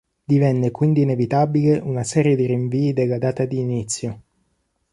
[0.23, 4.21] Divenne quindi inevitabile una serie di rinvii della data di inizio.